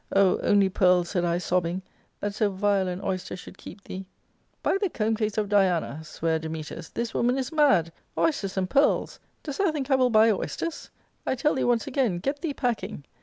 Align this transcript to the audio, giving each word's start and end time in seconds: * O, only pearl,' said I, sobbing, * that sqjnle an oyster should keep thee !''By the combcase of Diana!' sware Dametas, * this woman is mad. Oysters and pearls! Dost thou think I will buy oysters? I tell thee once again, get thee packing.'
* 0.07 0.11
O, 0.25 0.39
only 0.39 0.67
pearl,' 0.67 1.03
said 1.03 1.23
I, 1.25 1.37
sobbing, 1.37 1.83
* 2.01 2.19
that 2.21 2.31
sqjnle 2.31 2.87
an 2.91 3.03
oyster 3.03 3.35
should 3.35 3.59
keep 3.59 3.83
thee 3.83 4.07
!''By 4.63 4.77
the 4.81 4.89
combcase 4.89 5.37
of 5.37 5.47
Diana!' 5.47 6.03
sware 6.03 6.39
Dametas, 6.39 6.91
* 6.93 6.93
this 6.95 7.13
woman 7.13 7.37
is 7.37 7.51
mad. 7.51 7.91
Oysters 8.17 8.57
and 8.57 8.67
pearls! 8.67 9.19
Dost 9.43 9.59
thou 9.59 9.71
think 9.71 9.91
I 9.91 9.95
will 9.95 10.09
buy 10.09 10.31
oysters? 10.31 10.89
I 11.23 11.35
tell 11.35 11.53
thee 11.53 11.63
once 11.63 11.85
again, 11.85 12.17
get 12.17 12.41
thee 12.41 12.51
packing.' 12.55 13.03